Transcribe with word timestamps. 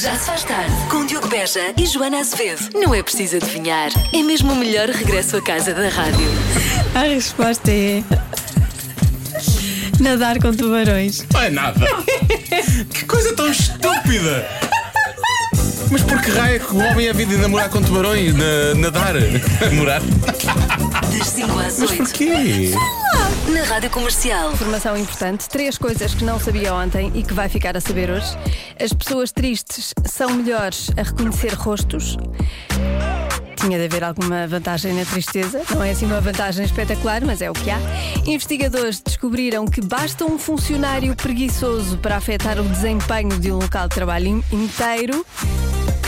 Já 0.00 0.16
se 0.16 0.24
faz 0.24 0.44
tarde 0.44 0.72
com 0.90 1.04
Diogo 1.04 1.28
Beja 1.28 1.74
e 1.76 1.84
Joana 1.84 2.20
Azevedo. 2.20 2.70
Não 2.72 2.94
é 2.94 3.02
preciso 3.02 3.36
adivinhar, 3.36 3.90
é 4.14 4.22
mesmo 4.22 4.50
o 4.50 4.56
melhor 4.56 4.88
regresso 4.88 5.36
à 5.36 5.42
casa 5.42 5.74
da 5.74 5.90
rádio. 5.90 6.26
A 6.94 7.00
resposta 7.00 7.70
é. 7.70 8.02
Nadar 10.00 10.38
com 10.38 10.54
tubarões. 10.54 11.26
Não 11.30 11.42
é 11.42 11.50
nada. 11.50 11.86
que 12.94 13.04
coisa 13.04 13.34
tão 13.36 13.50
estúpida. 13.50 14.69
Mas 15.90 16.02
por 16.02 16.20
que 16.22 16.30
raio 16.30 16.56
é 16.56 16.58
que 16.58 16.72
o 16.72 16.78
homem 16.78 17.08
é 17.08 17.12
vida 17.12 17.34
de 17.34 17.40
namorar 17.42 17.68
com 17.68 17.82
tubarões? 17.82 18.32
Na, 18.34 18.74
nadar? 18.76 19.14
Namorar? 19.70 20.00
Das 20.02 21.26
5 21.28 21.58
às 21.58 21.78
Mas 21.78 21.90
8. 21.90 21.96
porquê? 21.96 22.70
Na 23.52 23.64
rádio 23.64 23.90
comercial. 23.90 24.52
Informação 24.52 24.96
importante: 24.96 25.48
três 25.48 25.76
coisas 25.76 26.14
que 26.14 26.24
não 26.24 26.38
sabia 26.38 26.72
ontem 26.74 27.10
e 27.14 27.22
que 27.24 27.34
vai 27.34 27.48
ficar 27.48 27.76
a 27.76 27.80
saber 27.80 28.08
hoje. 28.10 28.36
As 28.80 28.92
pessoas 28.92 29.32
tristes 29.32 29.92
são 30.06 30.30
melhores 30.34 30.90
a 30.96 31.02
reconhecer 31.02 31.52
rostos. 31.54 32.16
Tinha 33.56 33.76
de 33.78 33.84
haver 33.84 34.02
alguma 34.04 34.46
vantagem 34.46 34.94
na 34.94 35.04
tristeza. 35.04 35.60
Não 35.74 35.82
é 35.84 35.90
assim 35.90 36.06
uma 36.06 36.20
vantagem 36.20 36.64
espetacular, 36.64 37.22
mas 37.26 37.42
é 37.42 37.50
o 37.50 37.52
que 37.52 37.68
há. 37.70 37.78
Investigadores 38.24 39.02
descobriram 39.04 39.66
que 39.66 39.82
basta 39.82 40.24
um 40.24 40.38
funcionário 40.38 41.14
preguiçoso 41.14 41.98
para 41.98 42.16
afetar 42.16 42.58
o 42.58 42.62
desempenho 42.64 43.38
de 43.38 43.52
um 43.52 43.56
local 43.58 43.86
de 43.88 43.94
trabalho 43.94 44.28
in- 44.28 44.44
inteiro. 44.50 45.26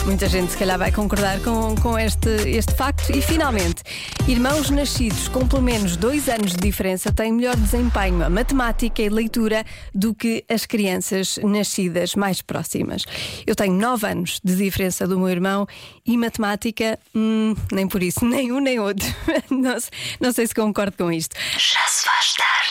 Muita 0.04 0.28
gente, 0.28 0.50
se 0.50 0.58
calhar, 0.58 0.76
vai 0.76 0.90
concordar 0.90 1.40
com, 1.40 1.76
com 1.76 1.96
este, 1.96 2.28
este 2.48 2.74
facto. 2.74 3.16
E, 3.16 3.22
finalmente, 3.22 3.84
irmãos 4.26 4.68
nascidos 4.68 5.28
com 5.28 5.46
pelo 5.46 5.62
menos 5.62 5.96
dois 5.96 6.28
anos 6.28 6.52
de 6.52 6.58
diferença 6.58 7.12
têm 7.12 7.32
melhor 7.32 7.54
desempenho 7.54 8.24
a 8.24 8.28
matemática 8.28 9.00
e 9.00 9.08
leitura 9.08 9.64
do 9.94 10.12
que 10.12 10.44
as 10.48 10.66
crianças 10.66 11.38
nascidas 11.44 12.16
mais 12.16 12.42
próximas. 12.42 13.04
Eu 13.46 13.54
tenho 13.54 13.74
nove 13.74 14.04
anos 14.06 14.40
de 14.42 14.56
diferença 14.56 15.06
do 15.06 15.18
meu 15.18 15.28
irmão 15.28 15.68
e 16.04 16.18
matemática, 16.18 16.98
hum, 17.14 17.54
nem 17.70 17.86
por 17.86 18.02
isso, 18.02 18.24
nem 18.26 18.50
um 18.50 18.58
nem 18.58 18.80
outro. 18.80 19.06
não, 19.50 19.76
não 20.20 20.32
sei 20.32 20.48
se 20.48 20.54
concordo 20.54 20.96
com 20.96 21.12
isto. 21.12 21.36
Já 21.52 21.86
se 21.86 22.04
faz 22.04 22.34
tarde. 22.34 22.61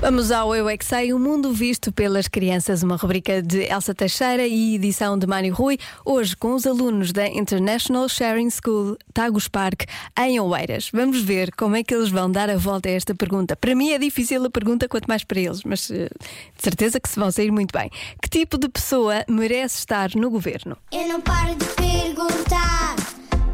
Vamos 0.00 0.30
ao 0.30 0.54
Eu 0.54 0.68
é 0.68 0.76
que 0.76 0.84
Sei, 0.84 1.12
o 1.12 1.18
mundo 1.18 1.52
visto 1.52 1.90
pelas 1.90 2.28
crianças, 2.28 2.84
uma 2.84 2.94
rubrica 2.94 3.42
de 3.42 3.64
Elsa 3.64 3.92
Teixeira 3.92 4.46
e 4.46 4.76
edição 4.76 5.18
de 5.18 5.26
Mário 5.26 5.52
Rui, 5.52 5.76
hoje 6.04 6.36
com 6.36 6.54
os 6.54 6.66
alunos 6.68 7.12
da 7.12 7.26
International 7.26 8.08
Sharing 8.08 8.48
School 8.48 8.96
Tagus 9.12 9.48
Park 9.48 9.82
em 10.16 10.38
Oeiras. 10.38 10.88
Vamos 10.94 11.20
ver 11.20 11.50
como 11.56 11.74
é 11.74 11.82
que 11.82 11.92
eles 11.92 12.10
vão 12.10 12.30
dar 12.30 12.48
a 12.48 12.56
volta 12.56 12.88
a 12.88 12.92
esta 12.92 13.12
pergunta. 13.12 13.56
Para 13.56 13.74
mim 13.74 13.90
é 13.90 13.98
difícil 13.98 14.44
a 14.44 14.50
pergunta, 14.50 14.88
quanto 14.88 15.08
mais 15.08 15.24
para 15.24 15.40
eles, 15.40 15.64
mas 15.64 15.90
eh, 15.90 16.08
de 16.56 16.62
certeza 16.62 17.00
que 17.00 17.08
se 17.08 17.18
vão 17.18 17.32
sair 17.32 17.50
muito 17.50 17.76
bem. 17.76 17.90
Que 18.22 18.28
tipo 18.28 18.56
de 18.56 18.68
pessoa 18.68 19.24
merece 19.28 19.80
estar 19.80 20.10
no 20.14 20.30
governo? 20.30 20.76
Eu 20.92 21.08
não 21.08 21.20
paro 21.20 21.56
de 21.56 21.64
perguntar, 21.74 22.94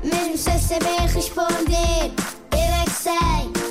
mesmo 0.05 0.37
sem 0.37 0.59
saber 0.59 1.01
responder. 1.09 2.13
Eu 2.53 2.59
é 2.59 2.85
que 2.85 2.91
sei, 2.91 3.64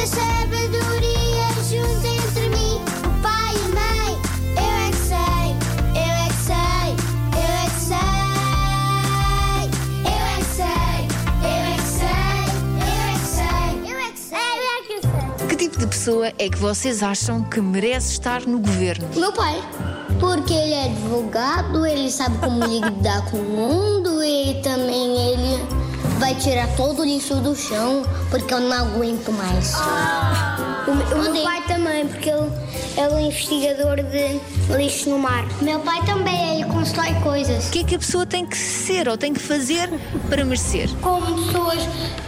muita 0.00 0.06
sabedoria 0.06 1.48
junto 1.68 2.06
entre 2.06 2.48
mim, 2.48 2.80
o 3.04 3.22
pai 3.22 3.54
e 3.54 3.58
a 3.58 3.68
mãe. 3.74 4.12
Eu 4.56 4.62
é 4.62 4.90
que 4.90 4.96
sei, 4.96 5.52
eu 5.94 6.00
é 6.00 6.28
que 6.28 6.40
sei, 6.40 6.90
eu 7.36 7.50
é 7.52 7.68
que 7.68 7.80
sei. 7.80 8.10
Eu 10.06 10.24
é 10.24 10.38
que 10.38 10.44
sei, 10.56 11.00
eu 11.44 11.64
é 11.66 11.76
que 11.76 11.82
sei, 11.82 12.16
eu 12.80 13.08
é 13.08 13.18
que 13.18 13.28
sei, 13.28 13.92
eu 13.92 13.98
é 13.98 14.10
que 14.10 14.18
sei, 14.18 14.52
eu 14.72 14.78
é 14.78 14.92
que 14.92 15.00
sei. 15.38 15.46
Que 15.48 15.56
tipo 15.56 15.78
de 15.78 15.86
pessoa 15.86 16.32
é 16.38 16.48
que 16.48 16.58
vocês 16.58 17.02
acham 17.02 17.42
que 17.42 17.60
merece 17.60 18.12
estar 18.12 18.46
no 18.46 18.58
governo? 18.58 19.06
Meu 19.14 19.32
pai. 19.32 19.62
Porque 20.18 20.52
ele 20.52 20.72
é 20.72 20.84
advogado, 20.84 21.86
ele 21.86 22.10
sabe 22.10 22.38
como 22.38 22.64
lidar 22.64 23.30
com 23.30 23.38
o 23.38 23.42
mundo 23.42 24.22
e 24.22 24.60
também 24.62 25.32
ele 25.32 25.79
vai 26.20 26.34
tirar 26.34 26.68
todo 26.76 27.00
o 27.00 27.04
lixo 27.04 27.34
do 27.36 27.56
chão, 27.56 28.04
porque 28.30 28.52
eu 28.52 28.60
não 28.60 28.76
aguento 28.76 29.32
mais. 29.32 29.74
O, 30.86 30.94
me- 30.94 31.14
o 31.28 31.32
meu 31.32 31.42
pai 31.42 31.62
também, 31.66 32.06
porque 32.06 32.28
ele 32.28 32.50
é 32.96 33.08
o 33.08 33.18
investigador 33.18 33.96
de 34.02 34.40
lixo 34.76 35.08
no 35.10 35.18
mar. 35.18 35.44
Meu 35.62 35.80
pai 35.80 36.04
também, 36.04 36.60
ele 36.60 36.64
constrói 36.70 37.14
coisas. 37.22 37.68
O 37.68 37.70
que 37.70 37.80
é 37.80 37.84
que 37.84 37.94
a 37.94 37.98
pessoa 37.98 38.26
tem 38.26 38.44
que 38.46 38.56
ser 38.56 39.08
ou 39.08 39.16
tem 39.16 39.32
que 39.32 39.40
fazer 39.40 39.88
para 40.28 40.44
merecer? 40.44 40.90
Como 41.00 41.46
pessoas 41.46 41.78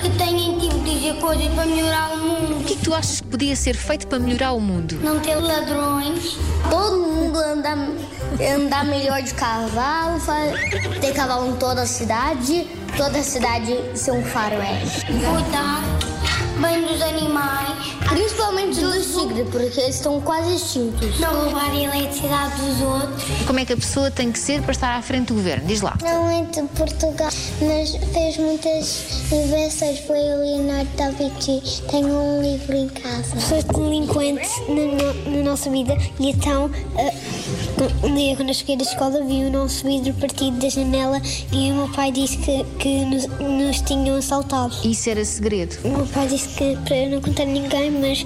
que 0.01 0.09
têm 0.17 0.59
tipo 0.59 0.79
de 0.81 0.95
dizer 0.99 1.15
coisas 1.21 1.47
para 1.55 1.67
melhorar 1.67 2.13
o 2.15 2.17
mundo. 2.19 2.61
O 2.61 2.65
que 2.65 2.73
é 2.73 2.77
que 2.77 2.83
tu 2.83 2.95
achas 2.95 3.21
que 3.21 3.27
podia 3.29 3.55
ser 3.57 3.75
feito 3.75 4.07
para 4.07 4.19
melhorar 4.19 4.53
o 4.53 4.61
mundo? 4.61 4.99
Não 5.03 5.21
ter 5.21 5.35
ladrões. 5.37 6.37
Todo 6.71 6.97
mundo 6.99 7.39
anda, 7.39 7.77
andar 8.57 8.85
melhor 8.87 9.21
de 9.23 9.35
cavalo, 9.35 10.19
ter 11.01 11.13
cavalo 11.13 11.51
em 11.51 11.57
toda 11.57 11.83
a 11.83 11.87
cidade, 11.87 12.67
toda 12.97 13.19
a 13.19 13.23
cidade 13.23 13.77
ser 13.95 14.13
um 14.13 14.23
faroeste. 14.23 15.07
Cuidar 15.07 15.83
bem 16.61 16.83
dos 16.87 17.03
animais. 17.03 17.93
Principalmente 18.09 18.81
dos 18.81 19.07
tigres, 19.07 19.49
porque 19.51 19.81
eles 19.81 19.97
estão 19.97 20.21
quase 20.21 20.55
extintos. 20.55 21.19
Não 21.19 21.45
roubar 21.45 21.71
a 21.71 21.77
eletricidade 21.77 22.61
dos 22.61 22.81
outros. 22.81 23.25
Como 23.47 23.59
é 23.59 23.65
que 23.65 23.73
a 23.73 23.77
pessoa 23.77 24.11
tem 24.11 24.31
que 24.31 24.39
ser 24.39 24.61
para 24.63 24.73
estar 24.73 24.97
à 24.97 25.03
frente 25.03 25.29
do 25.29 25.35
governo? 25.35 25.67
Diz 25.67 25.81
lá. 25.81 25.97
Não 26.03 26.31
é 26.31 26.43
de 26.45 26.63
Portugal, 26.69 27.31
mas 27.61 27.97
fez 28.13 28.37
muitas 28.37 29.23
invenções. 29.33 30.01
Foi 30.01 30.19
o 30.19 30.41
Leonardo 30.41 30.91
da 30.97 31.11
Vinci. 31.11 31.83
Tenho 31.91 32.09
um 32.09 32.43
livro 32.43 32.77
em 32.77 32.89
casa. 32.89 33.35
Pessoas 33.35 33.65
delinquentes 33.65 34.51
na, 34.69 35.31
na 35.31 35.43
nossa 35.43 35.71
vida 35.71 35.97
e 36.21 36.31
então 36.31 36.71
um 38.03 38.15
dia 38.15 38.37
quando 38.37 38.49
eu 38.49 38.55
cheguei 38.55 38.77
da 38.77 38.85
escola 38.85 39.23
vi 39.25 39.45
o 39.45 39.51
nosso 39.51 39.85
vidro 39.87 40.13
partido 40.15 40.59
da 40.59 40.69
janela 40.69 41.21
e 41.53 41.71
o 41.71 41.75
meu 41.75 41.89
pai 41.89 42.13
disse 42.13 42.37
que, 42.39 42.65
que 42.79 43.05
nos, 43.05 43.27
nos 43.39 43.81
tinham 43.81 44.17
assaltado. 44.17 44.75
Isso 44.85 45.11
era 45.11 45.25
segredo. 45.25 45.77
O 45.85 45.89
meu 45.89 46.07
pai 46.07 46.27
disse 46.29 46.49
que 46.51 46.77
para 46.85 46.97
eu 46.97 47.11
não 47.11 47.21
contar 47.21 47.43
a 47.43 47.47
ninguém, 47.47 47.91
mas, 47.91 48.25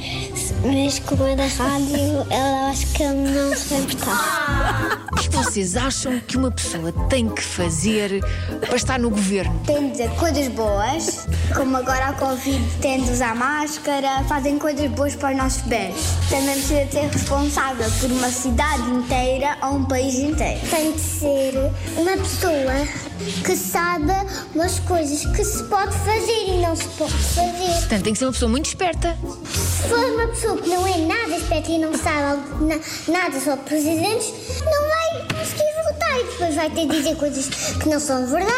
mas 0.65 0.99
como 1.01 1.25
é 1.25 1.37
da 1.37 1.47
rádio, 1.47 2.27
ela 2.31 2.71
acho 2.71 2.87
que 2.93 3.03
ele 3.03 3.31
não 3.31 3.57
se 3.57 3.69
vai 3.69 3.81
importar. 3.81 5.07
O 5.13 5.17
que 5.17 5.29
vocês 5.31 5.77
acham 5.77 6.21
que 6.21 6.37
uma 6.37 6.51
pessoa 6.51 6.93
tem 7.09 7.29
que 7.29 7.43
fazer 7.43 8.21
para 8.61 8.77
estar 8.77 8.99
no 8.99 9.11
governo? 9.11 9.59
Tem 9.67 9.87
de 9.87 9.91
dizer 9.93 10.11
coisas 10.17 10.49
boas, 10.49 11.27
como 11.55 11.77
agora 11.77 12.09
a 12.09 12.13
Covid 12.13 12.63
tem 12.81 13.03
de 13.03 13.11
usar 13.11 13.35
máscara, 13.35 14.23
fazem 14.25 14.59
coisas 14.59 14.91
boas 14.91 15.15
para 15.15 15.31
os 15.31 15.37
nossos 15.37 15.63
bens. 15.63 15.97
Também 16.29 16.55
precisa 16.55 16.87
ser 16.91 17.09
responsável 17.11 17.91
por 18.01 18.11
uma 18.11 18.31
cidade 18.31 18.91
inteira 18.91 19.46
ou 19.63 19.75
um 19.77 19.85
país 19.85 20.15
inteiro. 20.15 20.61
Tem 20.71 20.93
de 20.93 21.01
ser 21.01 21.53
uma 21.97 22.13
pessoa 22.17 23.07
que 23.45 23.57
saiba 23.57 24.27
as 24.63 24.79
coisas 24.81 25.25
que 25.35 25.45
se 25.45 25.63
pode 25.65 25.93
fazer 25.99 26.49
e 26.49 26.59
não 26.61 26.75
se 26.77 26.85
pode 26.99 27.13
fazer. 27.13 27.79
Portanto, 27.81 28.03
tem 28.03 28.13
que 28.13 28.19
ser 28.19 28.27
uma 28.27 28.33
pessoa 28.33 28.51
muito 28.51 28.67
esperta. 28.67 29.17
Se 29.55 29.89
for 29.89 29.99
uma 29.99 30.27
pessoa 30.29 30.57
que 30.59 30.69
não 30.69 30.87
é 30.87 30.99
nada 30.99 31.37
esperta 31.37 31.71
e 31.71 31.79
não 31.79 31.93
sabe 31.97 32.43
na- 32.65 32.81
nada 33.21 33.41
sobre 33.41 33.65
presidentes, 33.65 34.33
não 34.65 34.73
vai 34.89 35.27
conseguir 35.39 35.65
votar 35.93 36.21
e 36.21 36.25
depois 36.25 36.55
vai 36.55 36.71
ter 36.71 36.87
de 36.87 36.97
dizer 36.97 37.17
coisas 37.17 37.47
que 37.49 37.89
não 37.89 38.01
são 38.01 38.27
verdade. 38.27 38.57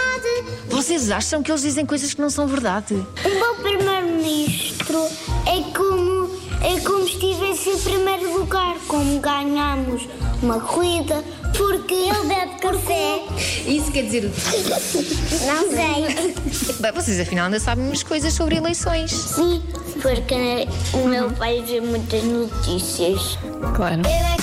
Vocês 0.68 1.10
acham 1.10 1.42
que 1.42 1.50
eles 1.50 1.62
dizem 1.62 1.86
coisas 1.86 2.12
que 2.14 2.20
não 2.20 2.30
são 2.30 2.46
verdade? 2.46 2.94
Um 2.94 3.40
bom 3.40 3.62
primeiro-ministro 3.62 4.98
é 5.46 5.62
como, 5.76 6.30
é 6.62 6.80
como 6.80 7.04
se 7.06 7.14
estivesse 7.14 7.70
em 7.70 7.78
primeiro 7.78 8.38
lugar, 8.38 8.76
como 8.86 9.18
ganhamos 9.20 10.02
uma 10.42 10.60
corrida, 10.60 11.24
porque 11.56 11.94
ele 11.94 12.28
bebe 12.28 12.60
café. 12.60 13.22
Isso 13.66 13.90
quer 13.90 14.02
dizer 14.02 14.24
o 14.24 14.30
quê? 14.30 15.44
Não 15.46 15.70
sei. 15.70 16.34
Bem, 16.80 16.92
vocês 16.92 17.20
afinal 17.20 17.46
ainda 17.46 17.60
sabem 17.60 17.84
umas 17.84 18.02
coisas 18.02 18.32
sobre 18.32 18.56
eleições. 18.56 19.10
Sim, 19.10 19.62
porque 20.00 20.68
o 20.94 21.06
meu 21.08 21.30
pai 21.32 21.62
vê 21.62 21.80
muitas 21.80 22.22
notícias. 22.22 23.38
Claro. 23.74 24.02
Eu 24.02 24.10
é 24.10 24.36
que 24.36 24.42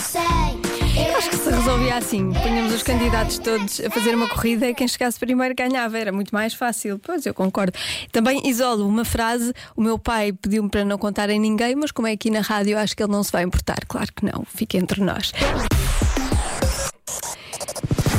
Acho 1.18 1.30
que 1.30 1.38
se 1.38 1.50
resolvia 1.50 1.96
assim. 1.96 2.34
Punhamos 2.34 2.74
os 2.74 2.84
candidatos 2.84 3.40
todos 3.40 3.80
a 3.80 3.90
fazer 3.90 4.14
uma 4.14 4.28
corrida 4.28 4.68
e 4.68 4.74
quem 4.74 4.86
chegasse 4.86 5.18
primeiro 5.18 5.56
ganhava. 5.56 5.98
Era 5.98 6.12
muito 6.12 6.36
mais 6.36 6.54
fácil. 6.54 7.00
Pois, 7.00 7.26
eu 7.26 7.34
concordo. 7.34 7.72
Também 8.12 8.42
isolo 8.48 8.86
uma 8.86 9.06
frase. 9.06 9.54
O 9.78 9.82
meu 9.82 9.98
pai 9.98 10.34
pediu-me 10.34 10.70
para 10.70 10.84
não 10.84 10.98
contar 10.98 11.30
em 11.30 11.40
ninguém, 11.40 11.74
mas 11.76 11.92
como 11.92 12.08
é 12.08 12.12
aqui 12.12 12.30
na 12.30 12.42
rádio, 12.42 12.78
acho 12.78 12.96
que 12.98 13.02
ele 13.02 13.14
não 13.14 13.24
se 13.24 13.32
vai 13.32 13.44
importar. 13.44 13.78
Claro 13.88 14.12
que 14.14 14.26
não. 14.26 14.44
Fica 14.46 14.78
entre 14.78 15.02
nós. 15.02 15.32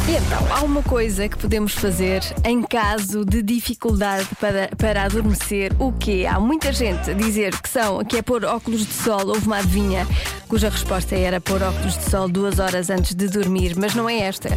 E 0.08 0.12
então, 0.12 0.46
há 0.54 0.62
uma 0.62 0.84
coisa 0.84 1.28
que 1.28 1.36
podemos 1.36 1.74
fazer 1.74 2.22
em 2.44 2.62
caso 2.62 3.24
de 3.24 3.42
dificuldade 3.42 4.28
para, 4.40 4.70
para 4.78 5.02
adormecer. 5.02 5.72
O 5.80 5.92
quê? 5.92 6.24
Há 6.30 6.38
muita 6.38 6.72
gente 6.72 7.10
a 7.10 7.14
dizer 7.14 7.60
que, 7.60 7.68
são, 7.68 8.04
que 8.04 8.16
é 8.16 8.22
pôr 8.22 8.44
óculos 8.44 8.86
de 8.86 8.92
sol. 8.92 9.26
Houve 9.26 9.46
uma 9.48 9.58
adivinha 9.58 10.06
cuja 10.48 10.68
resposta 10.68 11.14
era 11.14 11.40
pôr 11.40 11.62
óculos 11.62 11.98
de 11.98 12.10
sol 12.10 12.28
duas 12.28 12.58
horas 12.58 12.90
antes 12.90 13.14
de 13.14 13.28
dormir, 13.28 13.74
mas 13.76 13.94
não 13.94 14.08
é 14.08 14.20
esta. 14.20 14.48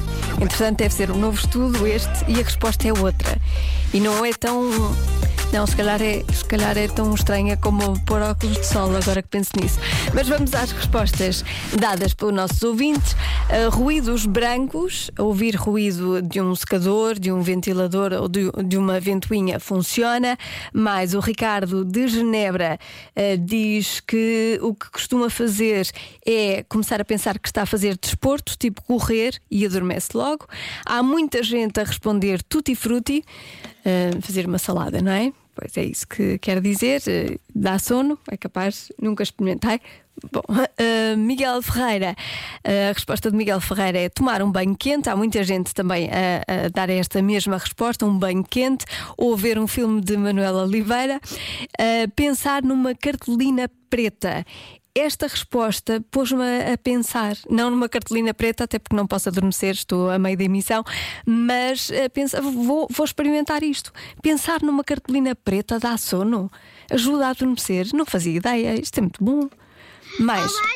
Entretanto, 0.41 0.77
deve 0.77 0.93
ser 0.93 1.11
um 1.11 1.17
novo 1.17 1.37
estudo 1.37 1.85
este 1.87 2.25
e 2.27 2.39
a 2.39 2.43
resposta 2.43 2.87
é 2.87 2.93
outra. 2.93 3.37
E 3.93 3.99
não 3.99 4.25
é 4.25 4.31
tão. 4.33 4.69
Não, 5.51 5.65
se 5.65 5.75
calhar, 5.75 5.99
é, 5.99 6.23
se 6.31 6.45
calhar 6.45 6.77
é 6.77 6.87
tão 6.87 7.13
estranha 7.15 7.57
como 7.57 7.99
pôr 8.01 8.21
óculos 8.21 8.57
de 8.57 8.65
sol, 8.67 8.95
agora 8.95 9.21
que 9.21 9.29
penso 9.29 9.49
nisso. 9.59 9.79
Mas 10.13 10.27
vamos 10.27 10.53
às 10.53 10.71
respostas 10.71 11.43
dadas 11.79 12.13
pelos 12.13 12.33
nossos 12.35 12.61
ouvintes. 12.61 13.15
Uh, 13.49 13.67
ruídos 13.71 14.27
brancos, 14.27 15.09
ouvir 15.17 15.55
ruído 15.55 16.21
de 16.21 16.39
um 16.39 16.53
secador, 16.53 17.17
de 17.17 17.31
um 17.31 17.41
ventilador 17.41 18.13
ou 18.13 18.27
de, 18.27 18.51
de 18.63 18.77
uma 18.77 18.99
ventoinha 18.99 19.59
funciona. 19.59 20.37
Mais 20.71 21.15
o 21.15 21.19
Ricardo 21.19 21.83
de 21.83 22.07
Genebra 22.07 22.77
uh, 23.15 23.37
diz 23.39 24.01
que 24.01 24.59
o 24.61 24.75
que 24.75 24.91
costuma 24.91 25.31
fazer 25.31 25.89
é 26.23 26.63
começar 26.69 27.01
a 27.01 27.05
pensar 27.05 27.39
que 27.39 27.47
está 27.47 27.63
a 27.63 27.65
fazer 27.65 27.97
desporto, 27.97 28.55
tipo 28.55 28.83
correr, 28.83 29.41
e 29.49 29.65
adormece 29.65 30.09
logo. 30.13 30.45
Há 30.85 31.01
muita 31.01 31.41
gente 31.41 31.79
a 31.79 31.83
responder 31.83 32.43
tutti 32.43 32.75
frutti, 32.75 33.25
uh, 33.79 34.21
fazer 34.21 34.45
uma 34.45 34.59
salada, 34.59 35.01
não 35.01 35.11
é? 35.11 35.33
Pois 35.59 35.75
é 35.75 35.83
isso 35.83 36.07
que 36.07 36.37
quer 36.37 36.61
dizer. 36.61 37.01
Uh, 37.01 37.37
dá 37.53 37.77
sono, 37.77 38.17
é 38.31 38.37
capaz, 38.37 38.93
nunca 38.97 39.23
experimentei. 39.23 39.81
Bom, 40.31 40.41
uh, 40.47 41.17
Miguel 41.19 41.61
Ferreira, 41.61 42.15
uh, 42.65 42.89
a 42.91 42.93
resposta 42.93 43.29
de 43.29 43.35
Miguel 43.35 43.59
Ferreira 43.59 43.99
é 43.99 44.07
tomar 44.07 44.41
um 44.41 44.49
banho 44.49 44.73
quente. 44.73 45.09
Há 45.09 45.17
muita 45.17 45.43
gente 45.43 45.73
também 45.73 46.09
a, 46.09 46.65
a 46.65 46.69
dar 46.69 46.89
esta 46.89 47.21
mesma 47.21 47.57
resposta: 47.57 48.05
um 48.05 48.17
banho 48.17 48.43
quente, 48.43 48.85
ou 49.17 49.35
ver 49.35 49.59
um 49.59 49.67
filme 49.67 49.99
de 49.99 50.15
Manuela 50.15 50.63
Oliveira. 50.63 51.19
Uh, 51.77 52.09
pensar 52.15 52.63
numa 52.63 52.95
cartolina 52.95 53.69
preta. 53.89 54.45
Esta 54.95 55.27
resposta 55.27 56.03
pôs-me 56.11 56.43
a 56.73 56.77
pensar, 56.77 57.37
não 57.49 57.69
numa 57.69 57.87
cartolina 57.87 58.33
preta, 58.33 58.63
até 58.63 58.79
porque 58.79 58.95
não 58.95 59.05
posso 59.07 59.29
adormecer, 59.29 59.71
estou 59.75 60.09
a 60.09 60.17
meio 60.17 60.35
da 60.35 60.43
emissão, 60.43 60.83
mas 61.25 61.91
a 61.91 62.09
pensar, 62.09 62.41
vou, 62.41 62.87
vou 62.89 63.05
experimentar 63.05 63.63
isto. 63.63 63.93
Pensar 64.21 64.61
numa 64.61 64.83
cartolina 64.83 65.35
preta 65.35 65.79
dá 65.79 65.95
sono, 65.97 66.51
ajuda 66.91 67.27
a 67.27 67.29
adormecer. 67.29 67.87
Não 67.93 68.05
fazia 68.05 68.35
ideia, 68.35 68.79
isto 68.79 68.97
é 68.97 69.01
muito 69.01 69.23
bom. 69.23 69.47
Mas, 70.19 70.51
Olá, 70.51 70.69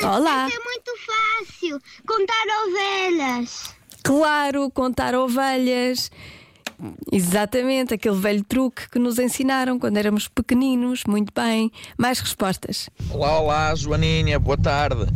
Joana. 0.00 0.16
Olá. 0.16 0.48
Isso 0.48 0.58
é 0.58 0.64
muito 0.64 0.92
fácil. 1.06 1.78
Contar 2.06 2.44
ovelhas. 2.66 3.74
claro, 4.04 4.70
contar 4.70 5.14
ovelhas. 5.14 6.10
Exatamente, 7.12 7.94
aquele 7.94 8.16
velho 8.16 8.44
truque 8.44 8.88
que 8.90 8.98
nos 8.98 9.18
ensinaram 9.18 9.78
quando 9.78 9.96
éramos 9.96 10.28
pequeninos. 10.28 11.02
Muito 11.06 11.32
bem. 11.34 11.70
Mais 11.98 12.20
respostas. 12.20 12.88
Olá, 13.10 13.38
olá, 13.38 13.74
Joaninha, 13.74 14.38
boa 14.38 14.56
tarde. 14.56 15.06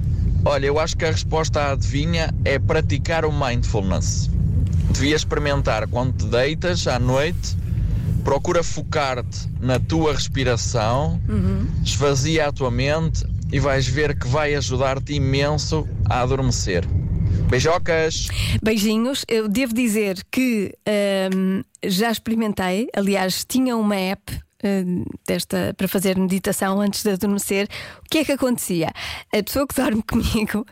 Olha, 0.44 0.66
eu 0.66 0.78
acho 0.78 0.96
que 0.96 1.04
a 1.04 1.10
resposta 1.10 1.60
à 1.60 1.72
adivinha 1.72 2.32
é 2.44 2.58
praticar 2.58 3.24
o 3.24 3.32
mindfulness. 3.32 4.30
Devia 4.90 5.16
experimentar 5.16 5.88
quando 5.88 6.12
te 6.12 6.26
deitas 6.26 6.86
à 6.86 6.98
noite, 6.98 7.56
procura 8.22 8.62
focar-te 8.62 9.48
na 9.60 9.80
tua 9.80 10.12
respiração, 10.12 11.20
esvazia 11.82 12.48
a 12.48 12.52
tua 12.52 12.70
mente 12.70 13.24
e 13.50 13.58
vais 13.58 13.86
ver 13.86 14.18
que 14.18 14.28
vai 14.28 14.54
ajudar-te 14.54 15.14
imenso 15.14 15.88
a 16.04 16.20
adormecer. 16.20 16.84
Beijocas! 17.48 18.28
Beijinhos. 18.62 19.24
Eu 19.28 19.48
devo 19.48 19.74
dizer 19.74 20.16
que 20.30 20.74
hum, 21.34 21.62
já 21.84 22.10
experimentei, 22.10 22.88
aliás, 22.94 23.44
tinha 23.44 23.76
uma 23.76 23.96
app. 23.96 24.40
Hum, 24.64 25.04
Desta, 25.26 25.74
para 25.76 25.88
fazer 25.88 26.18
meditação 26.18 26.80
antes 26.80 27.02
de 27.02 27.10
adormecer, 27.10 27.68
o 28.04 28.08
que 28.10 28.18
é 28.18 28.24
que 28.24 28.32
acontecia? 28.32 28.92
A 29.32 29.42
pessoa 29.42 29.66
que 29.66 29.74
dorme 29.74 30.02
comigo 30.06 30.66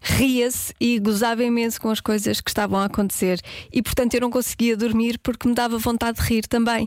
ria-se 0.00 0.72
e 0.80 0.98
gozava 0.98 1.42
imenso 1.42 1.80
com 1.80 1.90
as 1.90 2.00
coisas 2.00 2.40
que 2.40 2.50
estavam 2.50 2.78
a 2.78 2.84
acontecer, 2.84 3.40
e 3.72 3.82
portanto 3.82 4.14
eu 4.14 4.20
não 4.20 4.30
conseguia 4.30 4.76
dormir 4.76 5.18
porque 5.18 5.48
me 5.48 5.54
dava 5.54 5.78
vontade 5.78 6.18
de 6.20 6.24
rir 6.24 6.46
também. 6.46 6.86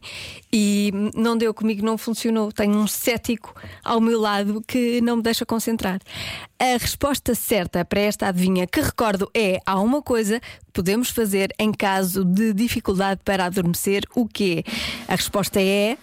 E 0.51 0.91
não 1.15 1.37
deu 1.37 1.53
comigo, 1.53 1.85
não 1.85 1.97
funcionou. 1.97 2.51
Tenho 2.51 2.77
um 2.77 2.87
cético 2.87 3.53
ao 3.83 3.99
meu 4.01 4.19
lado 4.19 4.63
que 4.67 5.01
não 5.01 5.17
me 5.17 5.23
deixa 5.23 5.45
concentrar. 5.45 5.99
A 6.59 6.77
resposta 6.77 7.35
certa 7.35 7.85
para 7.85 8.01
esta 8.01 8.27
adivinha, 8.27 8.67
que 8.67 8.81
recordo 8.81 9.29
é: 9.33 9.59
há 9.65 9.79
uma 9.79 10.01
coisa 10.01 10.39
que 10.39 10.71
podemos 10.73 11.09
fazer 11.09 11.53
em 11.59 11.71
caso 11.71 12.25
de 12.25 12.53
dificuldade 12.53 13.21
para 13.23 13.45
adormecer. 13.45 14.03
O 14.15 14.27
quê? 14.27 14.63
A 15.07 15.15
resposta 15.15 15.61
é. 15.61 15.97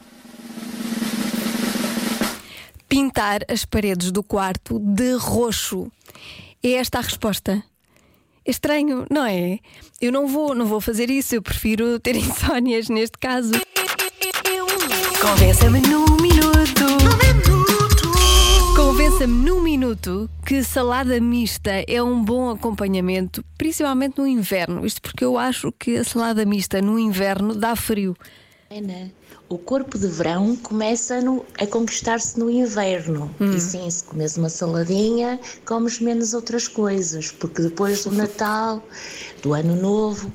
Pintar 2.96 3.40
as 3.46 3.66
paredes 3.66 4.10
do 4.10 4.22
quarto 4.22 4.78
de 4.78 5.16
roxo. 5.16 5.93
É 6.62 6.72
esta 6.72 6.96
a 6.96 7.02
resposta. 7.02 7.62
É 8.43 8.50
estranho, 8.50 9.04
não 9.10 9.26
é? 9.26 9.58
Eu 10.00 10.10
não 10.10 10.26
vou, 10.26 10.54
não 10.54 10.64
vou 10.64 10.81
fazer 10.81 11.10
isso, 11.10 11.34
eu 11.34 11.43
prefiro 11.43 12.00
ter 12.00 12.16
insónias 12.16 12.88
neste 12.88 13.19
caso. 13.19 13.52
Convença-me 15.20 15.82
num 15.82 16.06
minuto. 16.22 16.87
Convença-me 18.75 19.44
num 19.44 19.60
minuto 19.60 20.31
que 20.46 20.64
salada 20.64 21.20
mista 21.20 21.84
é 21.87 22.02
um 22.02 22.25
bom 22.25 22.48
acompanhamento, 22.48 23.44
principalmente 23.58 24.16
no 24.16 24.26
inverno. 24.26 24.87
Isto 24.87 25.02
porque 25.02 25.22
eu 25.22 25.37
acho 25.37 25.70
que 25.70 25.98
a 25.98 26.04
salada 26.04 26.46
mista 26.46 26.81
no 26.81 26.98
inverno 26.98 27.54
dá 27.54 27.76
frio. 27.76 28.16
Ana, 28.70 29.12
o 29.48 29.56
corpo 29.58 29.96
de 29.96 30.08
verão 30.08 30.56
começa 30.56 31.20
no- 31.20 31.44
a 31.58 31.66
conquistar-se 31.66 32.38
no 32.38 32.50
inverno. 32.50 33.32
E 33.40 33.60
sim, 33.60 33.88
se 33.88 34.02
comes 34.04 34.37
uma 34.37 34.48
saladinha, 34.48 35.38
comes 35.64 36.00
menos 36.00 36.34
outras 36.34 36.66
coisas, 36.66 37.31
porque 37.31 37.62
depois 37.62 38.02
do 38.04 38.10
Natal, 38.10 38.82
do 39.43 39.54
Ano 39.54 39.76
Novo 39.76 40.32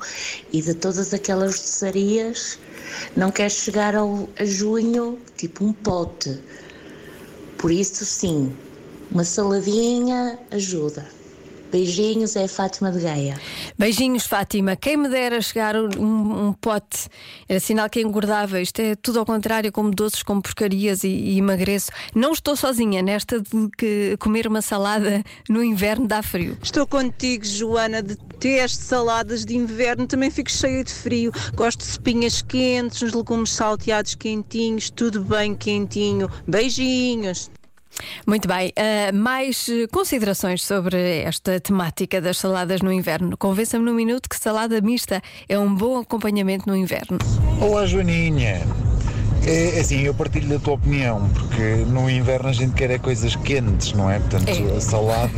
e 0.53 0.61
de 0.61 0.73
todas 0.73 1.13
aquelas 1.13 1.59
doçarias, 1.59 2.57
não 3.15 3.31
queres 3.31 3.53
chegar 3.53 3.95
ao, 3.95 4.29
a 4.39 4.45
junho 4.45 5.19
tipo 5.35 5.65
um 5.65 5.73
pote. 5.73 6.39
Por 7.57 7.69
isso, 7.71 8.05
sim, 8.05 8.55
uma 9.11 9.25
saladinha 9.25 10.39
ajuda. 10.51 11.05
Beijinhos, 11.71 12.35
é 12.35 12.43
a 12.43 12.47
Fátima 12.49 12.91
de 12.91 12.99
Gaia. 12.99 13.39
Beijinhos, 13.77 14.25
Fátima. 14.25 14.75
Quem 14.75 14.97
me 14.97 15.07
dera 15.07 15.41
chegar 15.41 15.75
um, 15.75 16.47
um 16.47 16.53
pote 16.53 17.07
era 17.47 17.59
sinal 17.61 17.89
que 17.89 18.01
engordava. 18.01 18.59
Isto 18.59 18.81
é 18.81 18.95
tudo 18.95 19.19
ao 19.19 19.25
contrário, 19.25 19.71
como 19.71 19.89
doces, 19.89 20.21
como 20.21 20.41
porcarias 20.41 21.05
e, 21.05 21.07
e 21.07 21.37
emagreço. 21.37 21.89
Não 22.13 22.33
estou 22.33 22.57
sozinha 22.57 23.01
nesta 23.01 23.39
de 23.39 23.69
que 23.77 24.17
comer 24.19 24.47
uma 24.47 24.61
salada 24.61 25.23
no 25.47 25.63
inverno 25.63 26.07
dá 26.07 26.21
frio. 26.21 26.57
Estou 26.61 26.85
contigo, 26.85 27.45
Joana. 27.45 28.01
Detesto 28.01 28.83
saladas 28.83 29.45
de 29.45 29.55
inverno, 29.55 30.05
também 30.07 30.29
fico 30.29 30.51
cheia 30.51 30.83
de 30.83 30.91
frio. 30.91 31.31
Gosto 31.55 31.79
de 31.79 31.85
sopinhas 31.85 32.41
quentes, 32.41 33.01
uns 33.01 33.13
legumes 33.13 33.51
salteados 33.51 34.15
quentinhos, 34.15 34.89
tudo 34.89 35.23
bem 35.23 35.55
quentinho. 35.55 36.29
Beijinhos. 36.45 37.49
Muito 38.25 38.47
bem. 38.47 38.71
ah, 38.75 39.11
mais 39.13 39.67
eh, 39.69 39.87
considerações 39.91 40.63
sobre 40.63 41.21
esta 41.23 41.59
temática 41.59 42.21
das 42.21 42.37
saladas 42.37 42.81
no 42.81 42.91
inverno. 42.91 43.37
Convença-me 43.37 43.85
num 43.85 43.93
minuto 43.93 44.29
que 44.29 44.37
salada 44.37 44.81
mista 44.81 45.21
é 45.47 45.57
um 45.57 45.73
bom 45.73 45.99
acompanhamento 45.99 46.67
no 46.67 46.75
inverno. 46.75 47.17
Olá 47.61 47.85
Joaninha. 47.85 48.61
É 49.45 49.79
assim, 49.79 50.01
eu 50.01 50.13
partilho 50.13 50.47
da 50.47 50.59
tua 50.59 50.75
opinião, 50.75 51.27
porque 51.33 51.83
no 51.87 52.07
inverno 52.09 52.49
a 52.49 52.53
gente 52.53 52.73
quer 52.73 52.91
é 52.91 52.99
coisas 52.99 53.35
quentes, 53.35 53.91
não 53.93 54.09
é? 54.09 54.19
Portanto, 54.19 54.49
É. 54.49 54.77
a 54.77 54.81
salada, 54.81 55.31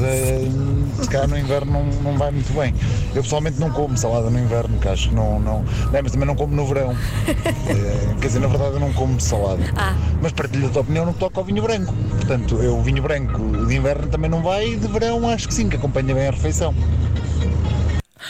se 1.02 1.10
calhar 1.10 1.28
no 1.28 1.38
inverno 1.38 1.72
não, 1.72 1.86
não 2.12 2.18
vai 2.18 2.30
muito 2.32 2.54
bem. 2.54 2.74
Eu 3.16 3.24
pessoalmente 3.24 3.60
não 3.60 3.72
como 3.72 3.98
salada 3.98 4.30
no 4.30 4.38
inverno, 4.38 4.78
que 4.80 4.88
acho 4.90 5.10
que 5.10 5.16
não, 5.16 5.40
não, 5.40 5.64
não, 5.64 6.02
mas 6.04 6.12
também 6.12 6.28
não 6.28 6.36
como 6.36 6.54
no 6.54 6.66
verão. 6.66 6.94
É, 7.64 8.14
quer 8.20 8.28
dizer, 8.28 8.40
na 8.40 8.48
verdade 8.48 8.74
eu 8.74 8.80
não 8.80 8.92
como 8.94 9.20
salada. 9.20 9.64
Ah. 9.76 9.96
Mas 10.22 10.32
partilho 10.34 10.68
da 10.68 10.70
tua 10.70 10.82
opinião 10.82 11.06
no 11.06 11.14
que 11.14 11.20
toca 11.20 11.40
ao 11.40 11.46
vinho 11.46 11.62
branco. 11.62 11.94
Portanto, 11.94 12.56
eu, 12.62 12.78
o 12.78 12.84
vinho 12.84 13.02
branco 13.02 13.40
de 13.68 13.76
inverno 13.76 14.08
também 14.08 14.30
não 14.30 14.42
vai, 14.42 14.74
e 14.74 14.76
de 14.76 14.88
verão 14.88 15.28
acho 15.30 15.48
que 15.48 15.54
sim, 15.54 15.70
que 15.70 15.78
acompanha 15.78 16.14
bem 16.14 16.28
a 16.28 16.32
refeição. 16.32 16.74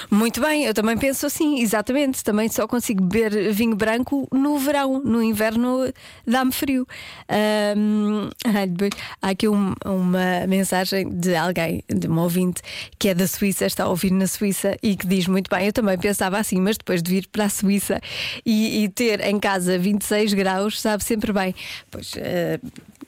Muito 0.09 0.41
bem, 0.41 0.65
eu 0.65 0.73
também 0.73 0.97
penso 0.97 1.25
assim, 1.25 1.59
exatamente. 1.59 2.23
Também 2.23 2.49
só 2.49 2.67
consigo 2.67 3.03
beber 3.03 3.51
vinho 3.53 3.75
branco 3.75 4.27
no 4.31 4.57
verão, 4.57 5.01
no 5.03 5.21
inverno 5.21 5.91
dá-me 6.25 6.51
frio. 6.51 6.87
Depois, 8.69 8.91
há 9.21 9.29
aqui 9.29 9.47
um- 9.47 9.73
uma 9.85 10.47
mensagem 10.47 11.09
de 11.09 11.35
alguém, 11.35 11.83
de 11.87 12.07
um 12.07 12.19
ouvinte, 12.19 12.61
que 12.97 13.09
é 13.09 13.13
da 13.13 13.27
Suíça, 13.27 13.65
está 13.65 13.83
a 13.85 13.89
ouvir 13.89 14.11
na 14.11 14.27
Suíça 14.27 14.77
e 14.81 14.95
que 14.95 15.07
diz 15.07 15.27
muito 15.27 15.49
bem. 15.49 15.65
Eu 15.67 15.73
também 15.73 15.97
pensava 15.97 16.37
assim, 16.37 16.59
mas 16.59 16.77
depois 16.77 17.01
de 17.01 17.11
vir 17.11 17.27
para 17.27 17.45
a 17.45 17.49
Suíça 17.49 17.99
e, 18.45 18.83
e 18.83 18.89
ter 18.89 19.21
em 19.21 19.39
casa 19.39 19.77
26 19.77 20.33
graus, 20.33 20.79
sabe 20.81 21.03
sempre 21.03 21.31
bem. 21.33 21.53
Pois. 21.91 22.13
ah, 22.17 22.59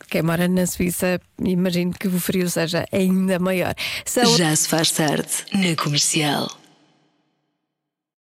quem 0.09 0.21
mora 0.21 0.47
na 0.47 0.65
Suíça, 0.67 1.19
imagino 1.43 1.91
que 1.93 2.07
o 2.07 2.19
frio 2.19 2.49
seja 2.49 2.85
ainda 2.91 3.39
maior. 3.39 3.73
São 4.05 4.37
Já 4.37 4.55
se 4.55 4.67
faz 4.67 4.91
tarde 4.91 5.29
na 5.53 5.75
comercial. 5.81 6.49